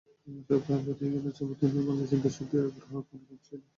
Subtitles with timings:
[0.47, 0.77] সপ্তাহ
[0.89, 3.67] পেরিয়ে গেলেও ছবিটি নিয়ে বাংলাদেশের দর্শকদের আগ্রহ যেন কমছেই না।